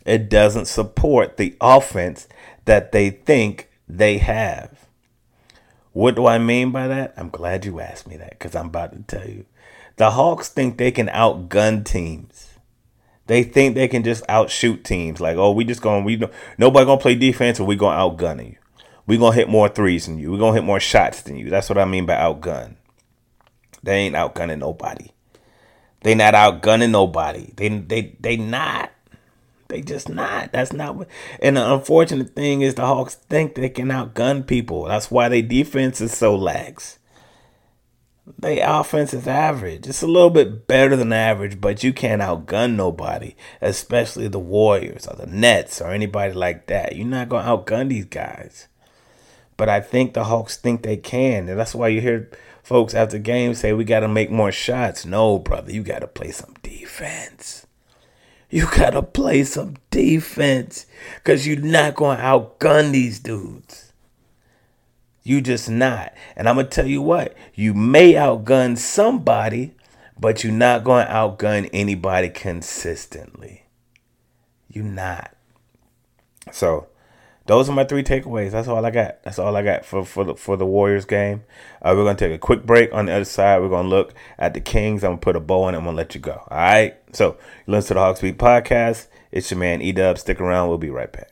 it 0.04 0.28
doesn't 0.28 0.66
support 0.66 1.38
the 1.38 1.56
offense 1.62 2.28
that 2.66 2.92
they 2.92 3.09
think 3.09 3.71
they 3.88 4.18
have. 4.18 4.87
What 5.92 6.14
do 6.14 6.26
I 6.26 6.37
mean 6.37 6.73
by 6.73 6.88
that? 6.88 7.14
I'm 7.16 7.30
glad 7.30 7.64
you 7.64 7.80
asked 7.80 8.06
me 8.06 8.18
that 8.18 8.32
because 8.32 8.54
I'm 8.54 8.66
about 8.66 8.92
to 8.92 9.16
tell 9.16 9.26
you. 9.26 9.47
The 9.97 10.11
Hawks 10.11 10.50
think 10.50 10.76
they 10.76 10.90
can 10.90 11.06
outgun 11.06 11.87
teams. 11.87 12.50
They 13.28 13.44
think 13.44 13.76
they 13.76 13.88
can 13.88 14.02
just 14.02 14.25
outshoot 14.28 14.85
teams. 14.85 15.23
Like, 15.23 15.38
oh, 15.38 15.52
we 15.52 15.64
just 15.64 15.80
going 15.80 16.04
we 16.04 16.21
nobody 16.59 16.85
gonna 16.85 17.00
play 17.00 17.14
defense, 17.14 17.59
and 17.59 17.66
we 17.66 17.76
gonna 17.76 17.97
outgun 17.97 18.44
you. 18.47 18.56
We 19.06 19.18
gonna 19.18 19.35
hit 19.35 19.49
more 19.49 19.68
threes 19.68 20.06
than 20.06 20.18
you. 20.18 20.30
We're 20.32 20.38
gonna 20.38 20.54
hit 20.54 20.64
more 20.64 20.80
shots 20.80 21.23
than 21.23 21.37
you. 21.37 21.50
That's 21.50 21.68
what 21.68 21.78
I 21.78 21.85
mean 21.85 22.06
by 22.06 22.14
outgun. 22.14 22.76
They 23.82 23.97
ain't 23.97 24.14
outgunning 24.14 24.59
nobody. 24.59 25.09
They 26.02 26.14
not 26.14 26.35
outgunning 26.35 26.90
nobody. 26.90 27.52
They 27.56 27.68
they 27.68 28.16
they 28.21 28.37
not. 28.37 28.90
They 29.68 29.80
just 29.80 30.09
not. 30.09 30.52
That's 30.52 30.73
not 30.73 30.97
what. 30.97 31.09
And 31.40 31.56
the 31.56 31.75
unfortunate 31.75 32.35
thing 32.35 32.61
is 32.61 32.75
the 32.75 32.87
Hawks 32.87 33.14
think 33.14 33.54
they 33.54 33.68
can 33.68 33.88
outgun 33.88 34.47
people. 34.47 34.85
That's 34.85 35.11
why 35.11 35.28
their 35.28 35.42
defense 35.42 36.00
is 36.00 36.16
so 36.16 36.37
lax. 36.37 36.99
They 38.38 38.61
offense 38.61 39.14
is 39.14 39.26
average. 39.26 39.87
It's 39.87 40.02
a 40.02 40.06
little 40.06 40.30
bit 40.30 40.66
better 40.66 40.94
than 40.94 41.12
average, 41.12 41.61
but 41.61 41.82
you 41.82 41.92
can't 41.92 42.23
outgun 42.23 42.76
nobody, 42.76 43.35
especially 43.61 44.28
the 44.28 44.38
Warriors 44.38 45.06
or 45.06 45.16
the 45.16 45.26
Nets 45.26 45.80
or 45.80 45.90
anybody 45.90 46.32
like 46.32 46.66
that. 46.66 46.94
You're 46.94 47.06
not 47.06 47.28
gonna 47.28 47.49
outgun 47.49 47.88
these 47.88 48.04
guys. 48.04 48.68
But 49.56 49.68
I 49.68 49.80
think 49.80 50.14
the 50.14 50.25
Hawks 50.25 50.56
think 50.56 50.82
they 50.82 50.97
can, 50.97 51.49
and 51.49 51.59
that's 51.59 51.75
why 51.75 51.88
you 51.88 52.00
hear 52.00 52.30
folks 52.62 52.94
after 52.94 53.18
games 53.18 53.59
say 53.59 53.73
we 53.73 53.85
gotta 53.85 54.09
make 54.09 54.30
more 54.30 54.52
shots. 54.52 55.04
No, 55.04 55.38
brother, 55.38 55.73
you 55.73 55.82
gotta 55.82 56.06
play 56.06 56.30
some 56.30 56.54
defense. 56.62 57.66
You 58.50 58.66
gotta 58.66 59.02
play 59.02 59.44
some 59.44 59.76
defense. 59.90 60.87
Cause 61.25 61.47
you're 61.47 61.59
not 61.59 61.94
gonna 61.94 62.21
outgun 62.21 62.92
these 62.92 63.18
dudes. 63.18 63.92
You 65.23 65.40
just 65.40 65.71
not. 65.71 66.12
And 66.37 66.49
I'm 66.49 66.56
going 66.56 66.66
to 66.66 66.71
tell 66.71 66.87
you 66.87 67.00
what, 67.00 67.37
you 67.54 67.75
may 67.75 68.14
outgun 68.14 68.76
somebody, 68.76 69.75
but 70.18 70.42
you're 70.42 70.52
not 70.52 70.85
going 70.85 71.06
to 71.06 71.12
outgun 71.12 71.71
anybody 71.73 72.28
consistently. 72.28 73.66
You're 74.68 74.85
not. 74.85 75.35
So, 76.50 76.88
those 77.52 77.68
are 77.68 77.73
my 77.73 77.85
three 77.85 78.02
takeaways. 78.02 78.50
That's 78.52 78.66
all 78.66 78.85
I 78.85 78.90
got. 78.90 79.23
That's 79.25 79.38
all 79.38 79.54
I 79.54 79.62
got 79.62 79.85
for 79.85 80.06
for 80.06 80.25
the 80.25 80.35
for 80.35 80.56
the 80.56 80.64
Warriors 80.64 81.04
game. 81.04 81.44
Uh, 81.82 81.92
we're 81.94 82.04
gonna 82.04 82.16
take 82.16 82.32
a 82.32 82.38
quick 82.38 82.64
break. 82.64 82.92
On 82.94 83.04
the 83.06 83.12
other 83.12 83.26
side, 83.26 83.61
we're 83.61 83.68
gonna 83.68 83.88
look 83.88 84.14
at 84.38 84.54
the 84.54 84.61
Kings. 84.61 85.04
I'm 85.04 85.12
gonna 85.12 85.21
put 85.21 85.37
a 85.37 85.40
bow 85.40 85.64
on 85.64 85.75
it. 85.75 85.78
I'm 85.78 85.85
gonna 85.85 85.97
let 85.97 86.14
you 86.14 86.21
go. 86.21 86.32
All 86.32 86.56
right. 86.56 86.97
So 87.12 87.37
listen 87.66 87.88
to 87.88 87.94
the 87.94 88.00
Hawks 88.00 88.23
Beat 88.23 88.38
podcast. 88.38 89.09
It's 89.30 89.50
your 89.50 89.59
man 89.59 89.82
E 89.82 89.92
Dub. 89.92 90.18
Stick 90.18 90.40
around. 90.40 90.71
We'll 90.71 90.78
be 90.78 90.90
right 90.90 91.12
back. 91.12 91.31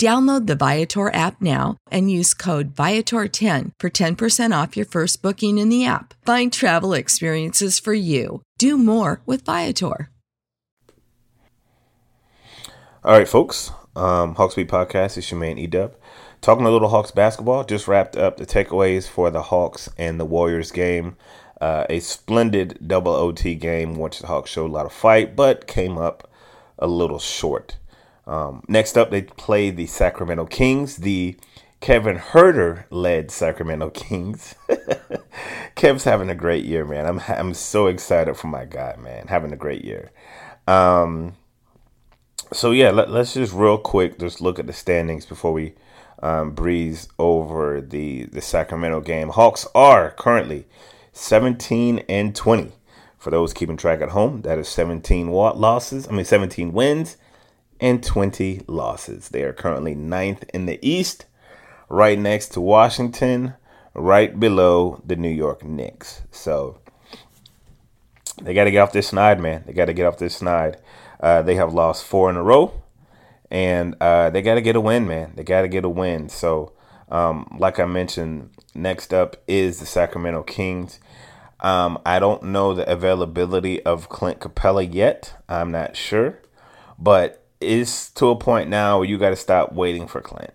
Download 0.00 0.46
the 0.46 0.56
Viator 0.56 1.14
app 1.14 1.40
now 1.40 1.78
and 1.90 2.10
use 2.10 2.34
code 2.34 2.74
Viator10 2.74 3.70
for 3.78 3.88
10% 3.88 4.62
off 4.62 4.76
your 4.76 4.84
first 4.84 5.22
booking 5.22 5.56
in 5.56 5.70
the 5.70 5.86
app. 5.86 6.12
Find 6.26 6.52
travel 6.52 6.92
experiences 6.92 7.78
for 7.78 7.94
you. 7.94 8.42
Do 8.58 8.76
more 8.76 9.22
with 9.24 9.44
Viator. 9.44 10.10
All 13.02 13.12
right, 13.12 13.28
folks. 13.28 13.70
Um, 13.94 14.34
Hawks 14.34 14.56
Beat 14.56 14.68
Podcast. 14.68 15.16
It's 15.16 15.30
your 15.30 15.40
man 15.40 15.56
Edub. 15.56 15.94
Talking 16.42 16.66
a 16.66 16.70
little 16.70 16.88
Hawks 16.88 17.12
basketball. 17.12 17.64
Just 17.64 17.88
wrapped 17.88 18.16
up 18.16 18.36
the 18.36 18.44
takeaways 18.44 19.08
for 19.08 19.30
the 19.30 19.42
Hawks 19.42 19.88
and 19.96 20.20
the 20.20 20.26
Warriors 20.26 20.72
game. 20.72 21.16
Uh, 21.60 21.86
a 21.88 22.00
splendid 22.00 22.78
double 22.86 23.12
OT 23.12 23.54
game, 23.54 23.96
which 23.96 24.18
the 24.18 24.26
Hawks 24.26 24.50
showed 24.50 24.70
a 24.70 24.72
lot 24.72 24.84
of 24.84 24.92
fight, 24.92 25.34
but 25.34 25.66
came 25.66 25.96
up 25.96 26.30
a 26.78 26.86
little 26.86 27.18
short. 27.18 27.78
Um, 28.26 28.62
next 28.68 28.96
up, 28.96 29.10
they 29.10 29.22
play 29.22 29.70
the 29.70 29.86
Sacramento 29.86 30.46
Kings, 30.46 30.96
the 30.96 31.36
Kevin 31.80 32.18
Huerter 32.18 32.84
led 32.90 33.30
Sacramento 33.30 33.90
Kings. 33.90 34.54
Kev's 35.76 36.04
having 36.04 36.30
a 36.30 36.34
great 36.34 36.64
year, 36.64 36.84
man. 36.84 37.06
I'm 37.06 37.20
I'm 37.28 37.54
so 37.54 37.86
excited 37.86 38.36
for 38.36 38.48
my 38.48 38.64
guy, 38.64 38.96
man. 38.98 39.28
Having 39.28 39.52
a 39.52 39.56
great 39.56 39.84
year. 39.84 40.10
Um, 40.66 41.36
so 42.52 42.70
yeah, 42.70 42.90
let, 42.90 43.08
us 43.10 43.34
just 43.34 43.52
real 43.52 43.78
quick 43.78 44.18
just 44.18 44.40
look 44.40 44.58
at 44.58 44.66
the 44.66 44.72
standings 44.72 45.26
before 45.26 45.52
we 45.52 45.74
um, 46.22 46.52
breeze 46.52 47.08
over 47.18 47.80
the 47.80 48.24
the 48.24 48.40
Sacramento 48.40 49.00
game. 49.02 49.28
Hawks 49.28 49.66
are 49.74 50.12
currently 50.12 50.66
17 51.12 52.00
and 52.08 52.34
20. 52.34 52.72
For 53.18 53.30
those 53.30 53.52
keeping 53.52 53.76
track 53.76 54.00
at 54.00 54.10
home, 54.10 54.42
that 54.42 54.58
is 54.58 54.68
17 54.68 55.30
losses. 55.30 56.08
I 56.08 56.12
mean 56.12 56.24
17 56.24 56.72
wins 56.72 57.16
and 57.80 58.02
20 58.02 58.62
losses. 58.66 59.28
They 59.28 59.42
are 59.42 59.52
currently 59.52 59.94
ninth 59.94 60.44
in 60.52 60.66
the 60.66 60.78
East, 60.86 61.26
right 61.88 62.18
next 62.18 62.48
to 62.48 62.60
Washington, 62.60 63.54
right 63.94 64.38
below 64.38 65.02
the 65.04 65.16
New 65.16 65.30
York 65.30 65.64
Knicks. 65.64 66.22
So 66.30 66.78
they 68.42 68.54
got 68.54 68.64
to 68.64 68.70
get 68.70 68.80
off 68.80 68.92
this 68.92 69.08
snide, 69.08 69.40
man. 69.40 69.64
They 69.66 69.72
got 69.72 69.86
to 69.86 69.94
get 69.94 70.06
off 70.06 70.18
this 70.18 70.36
snide. 70.36 70.78
Uh, 71.20 71.42
they 71.42 71.54
have 71.54 71.72
lost 71.72 72.04
four 72.04 72.28
in 72.28 72.36
a 72.36 72.42
row, 72.42 72.82
and 73.50 73.96
uh, 74.00 74.30
they 74.30 74.42
got 74.42 74.54
to 74.54 74.60
get 74.60 74.76
a 74.76 74.80
win, 74.80 75.06
man. 75.06 75.32
They 75.34 75.44
got 75.44 75.62
to 75.62 75.68
get 75.68 75.84
a 75.84 75.88
win. 75.88 76.28
So, 76.28 76.72
um, 77.08 77.56
like 77.58 77.78
I 77.78 77.86
mentioned, 77.86 78.50
next 78.74 79.14
up 79.14 79.36
is 79.46 79.80
the 79.80 79.86
Sacramento 79.86 80.42
Kings. 80.42 81.00
Um, 81.60 81.98
I 82.04 82.18
don't 82.18 82.42
know 82.42 82.74
the 82.74 82.88
availability 82.90 83.82
of 83.82 84.10
Clint 84.10 84.40
Capela 84.40 84.92
yet. 84.92 85.34
I'm 85.48 85.72
not 85.72 85.96
sure, 85.96 86.38
but 86.98 87.45
it's 87.60 88.10
to 88.12 88.28
a 88.28 88.36
point 88.36 88.68
now 88.68 88.98
where 88.98 89.08
you 89.08 89.18
got 89.18 89.30
to 89.30 89.36
stop 89.36 89.72
waiting 89.72 90.06
for 90.06 90.20
Clint. 90.20 90.52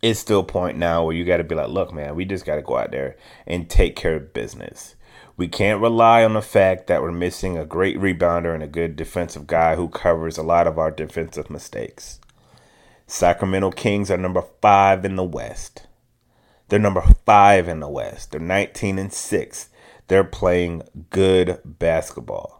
It's 0.00 0.20
still 0.20 0.40
a 0.40 0.44
point 0.44 0.78
now 0.78 1.04
where 1.04 1.14
you 1.14 1.24
got 1.24 1.38
to 1.38 1.44
be 1.44 1.56
like, 1.56 1.70
look, 1.70 1.92
man, 1.92 2.14
we 2.14 2.24
just 2.24 2.46
got 2.46 2.56
to 2.56 2.62
go 2.62 2.76
out 2.76 2.92
there 2.92 3.16
and 3.46 3.68
take 3.68 3.96
care 3.96 4.14
of 4.14 4.32
business. 4.32 4.94
We 5.36 5.48
can't 5.48 5.80
rely 5.80 6.24
on 6.24 6.34
the 6.34 6.42
fact 6.42 6.86
that 6.86 7.02
we're 7.02 7.12
missing 7.12 7.56
a 7.56 7.64
great 7.64 7.96
rebounder 7.98 8.54
and 8.54 8.62
a 8.62 8.68
good 8.68 8.96
defensive 8.96 9.46
guy 9.46 9.76
who 9.76 9.88
covers 9.88 10.38
a 10.38 10.42
lot 10.42 10.66
of 10.66 10.78
our 10.78 10.90
defensive 10.90 11.50
mistakes. 11.50 12.20
Sacramento 13.06 13.70
Kings 13.72 14.10
are 14.10 14.18
number 14.18 14.44
five 14.60 15.04
in 15.04 15.16
the 15.16 15.24
West. 15.24 15.86
They're 16.68 16.78
number 16.78 17.02
five 17.24 17.66
in 17.66 17.80
the 17.80 17.88
West. 17.88 18.32
They're 18.32 18.40
19 18.40 18.98
and 18.98 19.12
6. 19.12 19.68
They're 20.08 20.24
playing 20.24 20.82
good 21.10 21.60
basketball. 21.64 22.57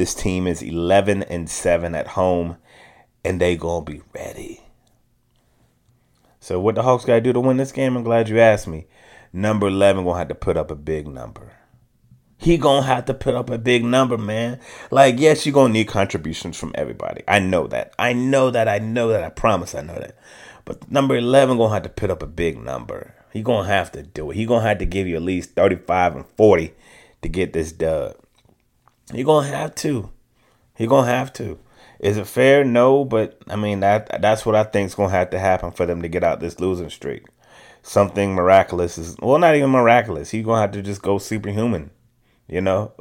This 0.00 0.14
team 0.14 0.46
is 0.46 0.62
11 0.62 1.24
and 1.24 1.46
7 1.46 1.94
at 1.94 2.06
home, 2.06 2.56
and 3.22 3.38
they 3.38 3.54
going 3.54 3.84
to 3.84 3.92
be 3.92 4.00
ready. 4.14 4.62
So, 6.38 6.58
what 6.58 6.76
the 6.76 6.82
Hawks 6.82 7.04
got 7.04 7.16
to 7.16 7.20
do 7.20 7.34
to 7.34 7.40
win 7.40 7.58
this 7.58 7.70
game? 7.70 7.98
I'm 7.98 8.02
glad 8.02 8.30
you 8.30 8.40
asked 8.40 8.66
me. 8.66 8.86
Number 9.30 9.66
11 9.66 10.04
going 10.04 10.14
to 10.14 10.18
have 10.20 10.28
to 10.28 10.34
put 10.34 10.56
up 10.56 10.70
a 10.70 10.74
big 10.74 11.06
number. 11.06 11.52
He 12.38 12.56
going 12.56 12.84
to 12.84 12.86
have 12.86 13.04
to 13.04 13.12
put 13.12 13.34
up 13.34 13.50
a 13.50 13.58
big 13.58 13.84
number, 13.84 14.16
man. 14.16 14.58
Like, 14.90 15.20
yes, 15.20 15.44
you're 15.44 15.52
going 15.52 15.74
to 15.74 15.78
need 15.78 15.88
contributions 15.88 16.56
from 16.56 16.72
everybody. 16.76 17.22
I 17.28 17.38
know 17.38 17.66
that. 17.66 17.92
I 17.98 18.14
know 18.14 18.50
that. 18.50 18.68
I 18.68 18.78
know 18.78 19.08
that. 19.08 19.22
I 19.22 19.28
promise 19.28 19.74
I 19.74 19.82
know 19.82 19.96
that. 19.96 20.16
But 20.64 20.90
number 20.90 21.14
11 21.14 21.58
going 21.58 21.68
to 21.68 21.74
have 21.74 21.82
to 21.82 21.90
put 21.90 22.10
up 22.10 22.22
a 22.22 22.26
big 22.26 22.56
number. 22.56 23.14
He 23.34 23.42
going 23.42 23.66
to 23.66 23.70
have 23.70 23.92
to 23.92 24.02
do 24.02 24.30
it. 24.30 24.36
He 24.36 24.46
going 24.46 24.62
to 24.62 24.68
have 24.68 24.78
to 24.78 24.86
give 24.86 25.06
you 25.06 25.16
at 25.16 25.22
least 25.22 25.50
35 25.56 26.16
and 26.16 26.26
40 26.38 26.72
to 27.20 27.28
get 27.28 27.52
this 27.52 27.70
dub. 27.70 28.16
You're 29.12 29.26
gonna 29.26 29.48
have 29.48 29.74
to. 29.76 30.10
You're 30.78 30.88
gonna 30.88 31.10
have 31.10 31.32
to. 31.34 31.58
Is 31.98 32.16
it 32.16 32.26
fair? 32.26 32.64
No, 32.64 33.04
but 33.04 33.38
I 33.48 33.56
mean 33.56 33.80
that 33.80 34.20
that's 34.22 34.46
what 34.46 34.54
I 34.54 34.64
think 34.64 34.86
is 34.86 34.94
gonna 34.94 35.10
have 35.10 35.30
to 35.30 35.38
happen 35.38 35.70
for 35.72 35.86
them 35.86 36.02
to 36.02 36.08
get 36.08 36.24
out 36.24 36.40
this 36.40 36.60
losing 36.60 36.90
streak. 36.90 37.24
Something 37.82 38.34
miraculous 38.34 38.98
is 38.98 39.16
well, 39.20 39.38
not 39.38 39.54
even 39.54 39.70
miraculous. 39.70 40.30
He's 40.30 40.44
gonna 40.44 40.60
have 40.60 40.72
to 40.72 40.82
just 40.82 41.02
go 41.02 41.18
superhuman. 41.18 41.90
You 42.48 42.60
know. 42.60 42.92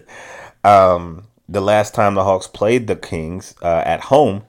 um, 0.64 1.26
the 1.48 1.60
last 1.60 1.94
time 1.94 2.14
the 2.14 2.24
Hawks 2.24 2.46
played 2.46 2.86
the 2.86 2.96
Kings 2.96 3.54
uh, 3.62 3.82
at 3.84 4.02
home, 4.02 4.44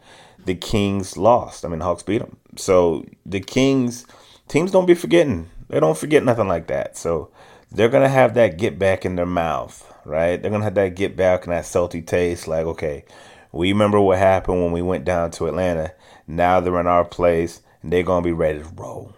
the 0.45 0.55
Kings 0.55 1.17
lost. 1.17 1.65
I 1.65 1.69
mean, 1.69 1.79
the 1.79 1.85
Hawks 1.85 2.03
beat 2.03 2.19
them. 2.19 2.37
So 2.57 3.05
the 3.25 3.39
Kings 3.39 4.05
teams 4.47 4.71
don't 4.71 4.85
be 4.85 4.95
forgetting. 4.95 5.49
They 5.67 5.79
don't 5.79 5.97
forget 5.97 6.23
nothing 6.23 6.47
like 6.47 6.67
that. 6.67 6.97
So 6.97 7.31
they're 7.71 7.89
gonna 7.89 8.09
have 8.09 8.33
that 8.35 8.57
get 8.57 8.77
back 8.77 9.05
in 9.05 9.15
their 9.15 9.25
mouth 9.25 9.90
right? 10.05 10.41
They're 10.41 10.51
gonna 10.51 10.63
have 10.63 10.75
that 10.75 10.95
get 10.95 11.15
back 11.15 11.45
and 11.45 11.53
that 11.53 11.65
salty 11.65 12.01
taste. 12.01 12.47
Like, 12.47 12.65
okay, 12.65 13.05
we 13.51 13.71
remember 13.71 13.99
what 13.99 14.17
happened 14.17 14.61
when 14.61 14.71
we 14.71 14.81
went 14.81 15.05
down 15.05 15.31
to 15.31 15.47
Atlanta. 15.47 15.93
Now 16.27 16.59
they're 16.59 16.79
in 16.79 16.87
our 16.87 17.05
place, 17.05 17.61
and 17.81 17.91
they're 17.91 18.03
gonna 18.03 18.23
be 18.23 18.31
ready 18.31 18.59
to 18.59 18.69
roll. 18.75 19.13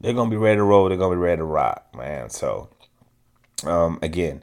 They're 0.00 0.12
gonna 0.12 0.30
be 0.30 0.36
ready 0.36 0.56
to 0.56 0.64
roll. 0.64 0.88
They're 0.88 0.98
gonna 0.98 1.14
be 1.14 1.20
ready 1.20 1.38
to 1.38 1.44
rock, 1.44 1.86
man. 1.96 2.30
So, 2.30 2.68
um, 3.64 3.98
again, 4.02 4.42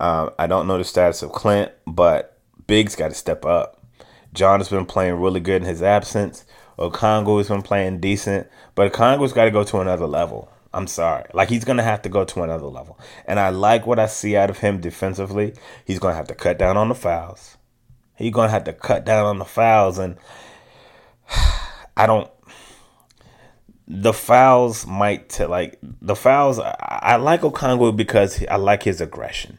um, 0.00 0.30
I 0.38 0.46
don't 0.46 0.66
know 0.66 0.78
the 0.78 0.84
status 0.84 1.22
of 1.22 1.32
Clint, 1.32 1.72
but 1.86 2.38
Big's 2.66 2.96
got 2.96 3.08
to 3.08 3.14
step 3.14 3.44
up. 3.44 3.84
John 4.32 4.60
has 4.60 4.68
been 4.68 4.86
playing 4.86 5.20
really 5.20 5.40
good 5.40 5.62
in 5.62 5.68
his 5.68 5.82
absence. 5.82 6.44
Okongwu 6.78 7.38
has 7.38 7.48
been 7.48 7.62
playing 7.62 8.00
decent, 8.00 8.48
but 8.74 8.92
Okongwu's 8.92 9.32
got 9.32 9.44
to 9.44 9.50
go 9.50 9.62
to 9.64 9.80
another 9.80 10.06
level. 10.06 10.50
I'm 10.74 10.88
sorry. 10.88 11.24
Like 11.32 11.48
he's 11.48 11.64
gonna 11.64 11.84
have 11.84 12.02
to 12.02 12.08
go 12.08 12.24
to 12.24 12.42
another 12.42 12.66
level. 12.66 12.98
And 13.26 13.38
I 13.38 13.50
like 13.50 13.86
what 13.86 14.00
I 14.00 14.06
see 14.06 14.36
out 14.36 14.50
of 14.50 14.58
him 14.58 14.80
defensively. 14.80 15.54
He's 15.84 16.00
gonna 16.00 16.16
have 16.16 16.26
to 16.28 16.34
cut 16.34 16.58
down 16.58 16.76
on 16.76 16.88
the 16.88 16.94
fouls. 16.94 17.56
He's 18.16 18.32
gonna 18.32 18.50
have 18.50 18.64
to 18.64 18.72
cut 18.72 19.04
down 19.04 19.24
on 19.24 19.38
the 19.38 19.44
fouls, 19.44 19.98
and 19.98 20.16
I 21.96 22.06
don't. 22.06 22.30
The 23.86 24.12
fouls 24.12 24.86
might 24.86 25.28
t- 25.28 25.44
like 25.44 25.78
the 25.82 26.16
fouls. 26.16 26.58
I, 26.58 26.74
I 26.80 27.16
like 27.16 27.42
Okongwu 27.42 27.96
because 27.96 28.44
I 28.46 28.56
like 28.56 28.82
his 28.82 29.00
aggression, 29.00 29.58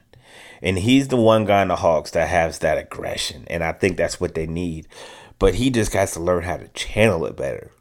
and 0.62 0.78
he's 0.78 1.08
the 1.08 1.18
one 1.18 1.46
guy 1.46 1.62
in 1.62 1.70
the 1.70 1.78
Hawks 1.78 2.12
that 2.12 2.28
has 2.28 2.60
that 2.60 2.78
aggression, 2.78 3.46
and 3.48 3.64
I 3.64 3.72
think 3.72 3.96
that's 3.96 4.20
what 4.20 4.36
they 4.36 4.48
need. 4.48 4.88
But 5.40 5.56
he 5.56 5.70
just 5.70 5.94
has 5.94 6.14
to 6.14 6.20
learn 6.20 6.44
how 6.44 6.58
to 6.58 6.68
channel 6.70 7.26
it 7.26 7.36
better 7.38 7.72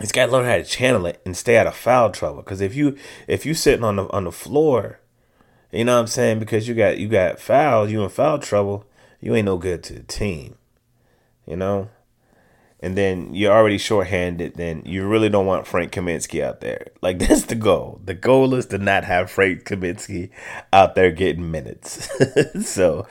he's 0.00 0.12
got 0.12 0.26
to 0.26 0.32
learn 0.32 0.46
how 0.46 0.56
to 0.56 0.64
channel 0.64 1.06
it 1.06 1.20
and 1.24 1.36
stay 1.36 1.56
out 1.56 1.66
of 1.66 1.74
foul 1.74 2.10
trouble. 2.10 2.42
Because 2.42 2.60
if 2.60 2.74
you 2.74 2.96
if 3.26 3.44
you 3.46 3.54
sitting 3.54 3.84
on 3.84 3.96
the 3.96 4.08
on 4.10 4.24
the 4.24 4.32
floor, 4.32 5.00
you 5.72 5.84
know 5.84 5.94
what 5.94 6.00
I'm 6.00 6.06
saying, 6.06 6.38
because 6.38 6.68
you 6.68 6.74
got 6.74 6.98
you 6.98 7.08
got 7.08 7.40
foul, 7.40 7.88
you 7.88 8.02
in 8.02 8.08
foul 8.08 8.38
trouble, 8.38 8.86
you 9.20 9.34
ain't 9.34 9.46
no 9.46 9.56
good 9.56 9.82
to 9.84 9.94
the 9.94 10.02
team. 10.02 10.56
You 11.46 11.56
know, 11.56 11.90
and 12.80 12.96
then 12.96 13.34
you're 13.34 13.52
already 13.52 13.78
shorthanded, 13.78 14.54
then 14.54 14.82
you 14.84 15.06
really 15.06 15.28
don't 15.28 15.46
want 15.46 15.66
Frank 15.66 15.92
Kaminsky 15.92 16.42
out 16.42 16.60
there. 16.60 16.88
Like 17.02 17.18
that's 17.18 17.44
the 17.46 17.54
goal. 17.54 18.00
The 18.04 18.14
goal 18.14 18.54
is 18.54 18.66
to 18.66 18.78
not 18.78 19.04
have 19.04 19.30
Frank 19.30 19.64
Kaminsky 19.64 20.30
out 20.70 20.94
there 20.94 21.10
getting 21.10 21.50
minutes. 21.50 22.08
so 22.70 23.06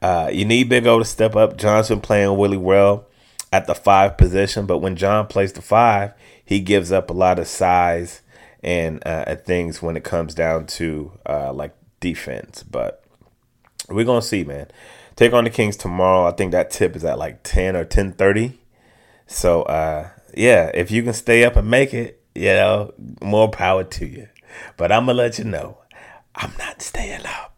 uh, 0.00 0.30
you 0.32 0.44
need 0.44 0.68
Big 0.68 0.86
O 0.86 1.00
to 1.00 1.04
step 1.04 1.34
up. 1.34 1.56
Johnson 1.56 2.00
playing 2.00 2.38
really 2.38 2.56
well 2.56 3.08
at 3.52 3.66
the 3.66 3.74
five 3.74 4.16
position, 4.16 4.66
but 4.66 4.78
when 4.78 4.96
John 4.96 5.26
plays 5.26 5.52
the 5.52 5.62
five, 5.62 6.14
he 6.44 6.60
gives 6.60 6.90
up 6.90 7.10
a 7.10 7.12
lot 7.12 7.38
of 7.38 7.46
size 7.46 8.22
and 8.62 9.02
uh, 9.06 9.36
things 9.36 9.82
when 9.82 9.96
it 9.96 10.04
comes 10.04 10.34
down 10.34 10.66
to 10.66 11.12
uh, 11.26 11.52
like 11.52 11.74
defense. 12.00 12.62
But 12.62 13.04
we're 13.88 14.04
gonna 14.04 14.22
see, 14.22 14.44
man. 14.44 14.68
Take 15.16 15.34
on 15.34 15.44
the 15.44 15.50
Kings 15.50 15.76
tomorrow. 15.76 16.26
I 16.26 16.32
think 16.32 16.52
that 16.52 16.70
tip 16.70 16.96
is 16.96 17.04
at 17.04 17.18
like 17.18 17.42
ten 17.42 17.76
or 17.76 17.84
ten 17.84 18.12
thirty. 18.12 18.58
So 19.26 19.62
uh, 19.62 20.08
yeah, 20.34 20.70
if 20.72 20.90
you 20.90 21.02
can 21.02 21.12
stay 21.12 21.44
up 21.44 21.56
and 21.56 21.70
make 21.70 21.92
it, 21.92 22.22
you 22.34 22.52
know, 22.52 22.94
more 23.20 23.50
power 23.50 23.84
to 23.84 24.06
you. 24.06 24.28
But 24.76 24.90
I'm 24.90 25.06
gonna 25.06 25.18
let 25.18 25.38
you 25.38 25.44
know, 25.44 25.78
I'm 26.34 26.52
not 26.58 26.80
staying 26.80 27.26
up. 27.26 27.51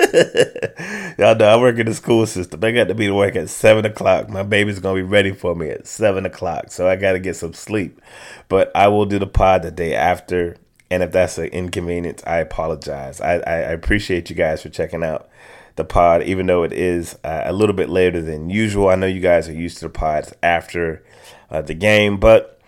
Y'all 1.18 1.36
know 1.36 1.46
I 1.46 1.56
work 1.60 1.78
in 1.78 1.86
the 1.86 1.94
school 1.94 2.26
system. 2.26 2.64
I 2.64 2.70
got 2.72 2.88
to 2.88 2.94
be 2.94 3.06
to 3.06 3.14
work 3.14 3.36
at 3.36 3.50
seven 3.50 3.84
o'clock. 3.84 4.28
My 4.28 4.42
baby's 4.42 4.78
gonna 4.78 4.94
be 4.94 5.02
ready 5.02 5.32
for 5.32 5.54
me 5.54 5.68
at 5.70 5.86
seven 5.86 6.24
o'clock, 6.26 6.70
so 6.70 6.88
I 6.88 6.96
got 6.96 7.12
to 7.12 7.18
get 7.18 7.36
some 7.36 7.52
sleep. 7.52 8.00
But 8.48 8.70
I 8.74 8.88
will 8.88 9.06
do 9.06 9.18
the 9.18 9.26
pod 9.26 9.62
the 9.62 9.70
day 9.70 9.94
after, 9.94 10.56
and 10.90 11.02
if 11.02 11.12
that's 11.12 11.38
an 11.38 11.46
inconvenience, 11.46 12.22
I 12.26 12.38
apologize. 12.38 13.20
I, 13.20 13.34
I, 13.34 13.56
appreciate 13.72 14.30
you 14.30 14.36
guys 14.36 14.62
for 14.62 14.70
checking 14.70 15.04
out 15.04 15.28
the 15.76 15.84
pod, 15.84 16.22
even 16.22 16.46
though 16.46 16.62
it 16.62 16.72
is 16.72 17.18
uh, 17.24 17.42
a 17.44 17.52
little 17.52 17.74
bit 17.74 17.88
later 17.88 18.22
than 18.22 18.50
usual. 18.50 18.88
I 18.88 18.94
know 18.94 19.06
you 19.06 19.20
guys 19.20 19.48
are 19.48 19.54
used 19.54 19.78
to 19.78 19.86
the 19.86 19.90
pods 19.90 20.32
after 20.42 21.04
uh, 21.50 21.62
the 21.62 21.74
game, 21.74 22.18
but 22.18 22.60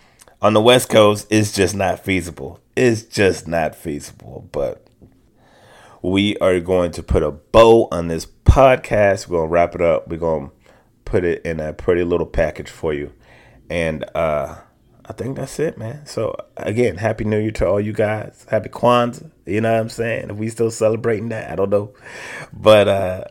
on 0.43 0.55
the 0.55 0.61
West 0.61 0.89
Coast, 0.89 1.27
it's 1.31 1.53
just 1.53 1.75
not 1.75 2.01
feasible. 2.01 2.61
It's 2.77 3.03
just 3.03 3.47
not 3.47 3.75
feasible. 3.75 4.49
But 4.53 4.82
we 6.03 6.37
are 6.39 6.59
going 6.61 6.91
to 6.93 7.03
put 7.03 7.23
a 7.23 7.31
bow 7.31 7.89
on 7.93 8.09
this 8.09 8.27
podcast. 8.27 9.29
We're 9.29 9.39
going 9.39 9.49
to 9.49 9.53
wrap 9.53 9.75
it 9.75 9.81
up. 9.81 10.09
We're 10.09 10.19
going 10.19 10.49
to 10.49 10.55
put 11.05 11.25
it 11.25 11.43
in 11.45 11.61
a 11.61 11.73
pretty 11.73 12.03
little 12.03 12.27
package 12.27 12.69
for 12.69 12.93
you. 12.93 13.13
And 13.71 14.05
uh, 14.15 14.57
I 15.07 15.13
think 15.13 15.37
that's 15.37 15.59
it, 15.61 15.79
man. 15.79 16.05
So, 16.05 16.37
again, 16.57 16.97
Happy 16.97 17.25
New 17.25 17.39
Year 17.39 17.53
to 17.53 17.67
all 17.69 17.81
you 17.81 17.93
guys. 17.93 18.47
Happy 18.51 18.69
Kwanzaa. 18.69 19.31
You 19.47 19.61
know 19.61 19.73
what 19.73 19.81
I'm 19.81 19.89
saying? 19.89 20.31
If 20.31 20.37
we 20.37 20.49
still 20.49 20.71
celebrating 20.71 21.29
that, 21.29 21.51
I 21.51 21.55
don't 21.55 21.71
know. 21.71 21.95
But, 22.53 22.89
uh, 22.89 23.25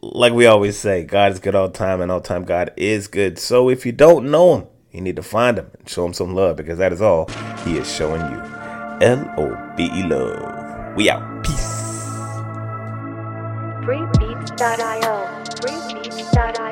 like 0.00 0.32
we 0.32 0.46
always 0.46 0.78
say, 0.78 1.04
God 1.04 1.32
is 1.32 1.40
good 1.40 1.54
all 1.54 1.68
the 1.68 1.74
time, 1.74 2.00
and 2.00 2.10
all 2.10 2.20
time 2.20 2.44
God 2.44 2.72
is 2.76 3.08
good. 3.08 3.38
So 3.38 3.68
if 3.68 3.84
you 3.84 3.92
don't 3.92 4.30
know 4.30 4.56
Him, 4.56 4.66
you 4.90 5.00
need 5.00 5.16
to 5.16 5.22
find 5.22 5.58
Him 5.58 5.70
and 5.78 5.88
show 5.88 6.06
Him 6.06 6.12
some 6.12 6.34
love 6.34 6.56
because 6.56 6.78
that 6.78 6.92
is 6.92 7.02
all 7.02 7.28
He 7.64 7.76
is 7.76 7.92
showing 7.92 8.20
you. 8.20 8.38
L 9.00 9.34
O 9.38 9.74
B 9.76 9.90
E 9.92 10.02
love. 10.04 10.96
We 10.96 11.10
out. 11.10 11.44
Peace. 11.44 11.91
Freebeats.io. 14.56 15.28
Freebeats.io. 15.60 16.71